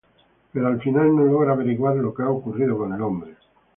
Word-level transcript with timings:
Pero 0.51 0.65
al 0.65 0.81
final 0.81 1.15
no 1.15 1.21
logra 1.25 1.53
averiguar 1.53 1.95
lo 1.97 2.11
que 2.11 2.23
ha 2.23 2.29
ocurrido 2.31 2.75
con 2.75 2.91
el 2.91 3.01
hombre. 3.03 3.35